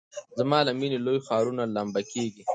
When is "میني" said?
0.79-0.97